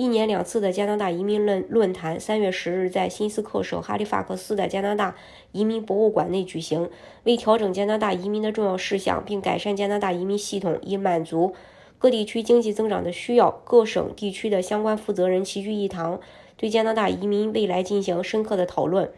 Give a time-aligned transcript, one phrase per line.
[0.00, 5.14] 一年两次的加拿大移民论论坛，三月十日在新斯克省哈利法克斯的加拿大
[5.52, 6.88] 移民博物馆内举行。
[7.24, 11.52] 为调整加拿大移民的重要事项，并改善加拿大移民系统，以满足
[11.98, 16.18] 各地区经济增长的需要，各省地区的相关负责人齐聚一堂，
[16.56, 19.10] 对加拿大移民未来进行深刻的讨论。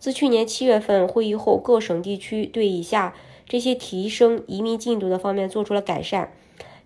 [0.00, 3.14] 自去年七月份会议后，各省地区对以下
[3.48, 6.32] 这些提升移民进度的方面做出了改善。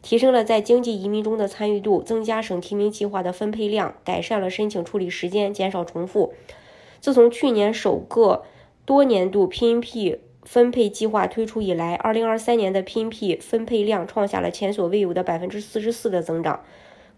[0.01, 6.33] 提升了在经济移民中的参与度，增加省提名计划的分配量，改善了申请处理时间，减少重复。
[7.01, 8.45] 自从去年首个
[8.85, 16.65] 多年度 PNP 分配计划推出以来，2023年的 PNP 分配量创下了前所未有的百分之四十四的增长。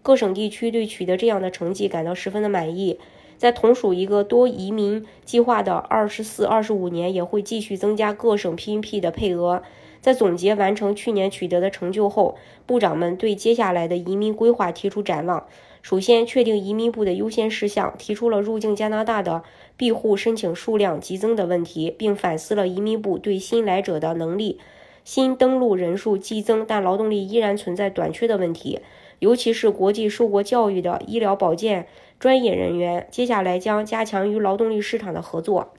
[0.01, 2.99] 各省地区对取得这样的成绩感到十分的满意。
[3.37, 9.63] 在同属一个多移民计划的二十四、二十五年，也会继续增加各省 PNP 的配额。
[10.01, 12.35] 在总结完成去年取得的成就后，
[12.65, 15.45] 部长们对接下来的移民规划提出展望。
[15.83, 19.43] 首先，确定移民部的优先事项，提出了入境加拿大的
[19.77, 24.59] 庇护申请数量激增的问题，并反思了移民部对新来者的能力。
[25.03, 28.79] 新登陆人数激增，但劳动力依然存在短缺的问题，
[29.17, 31.87] 尤其是国际受过教育的医疗保健
[32.19, 33.07] 专业人员。
[33.09, 35.73] 接下来将加强与劳动力市场的合作。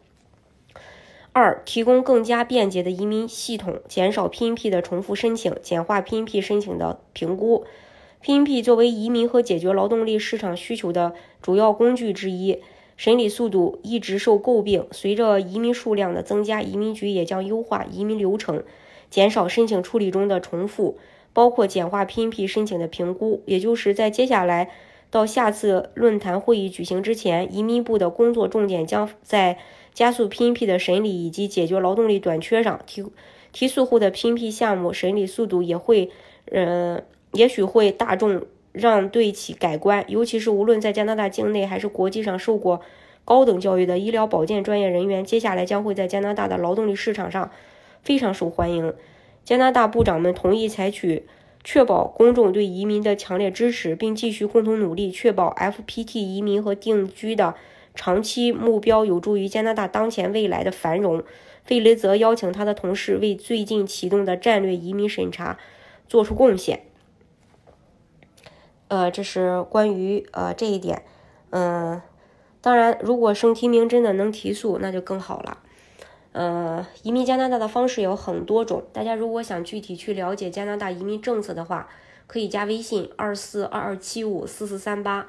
[1.35, 7.65] 二、提供更加便捷的移民系统，减少 PNP 的重复申请，简化 PNP 申请的评估。
[8.23, 12.61] PNP 作为移民和解决劳动力市场需求的主要工具之一，
[12.99, 14.87] 审理速度一直受诟病。
[14.91, 18.63] 随着移民数量的增加，移民局也将优化移民流程，
[19.09, 20.99] 减少申请处理中的重复，
[21.33, 23.43] 包括简化 PNP 申请的评估。
[23.47, 24.71] 也就是在接下来
[25.11, 29.57] 到下次论坛会议举行之前，移民部的工作重点将在。
[29.95, 33.05] 加速 PNP 的审理以及解决劳动力短缺上，提
[33.53, 36.11] 提速后的 PNP 项目审理速度也会，
[36.51, 38.43] 呃，也许会大众
[38.73, 40.05] 让对其改观。
[40.09, 42.81] 尤其是无论在加拿大境内还是国际上受过
[43.25, 47.51] 高等教育的医疗保健专业人员，接下来将会在加拿大的劳动力市场上
[48.03, 48.95] 非常受欢迎。
[49.45, 51.27] 加拿大部长们同意采取
[51.63, 57.55] 确保公众对移民的强烈支持，并继续共同努力，确保 FPT 移民和定居的。
[57.95, 61.23] 长期目标有助于加拿大当前未来的繁荣。
[61.65, 65.59] 费雷泽邀请他的同事为最近启动的战略移民审查
[66.09, 66.83] 做出贡献。
[68.89, 71.05] 呃，这是关于呃这一点。
[71.51, 72.03] 嗯，
[72.61, 75.59] 当然，如果省提名真的能提速，那就更好了。
[76.33, 81.89] 呃，移民加拿大的方式有很多种，大家如果想具体去了解加拿大移民政策的话，
[82.27, 85.29] 可以加微信二四二二七五四四三八。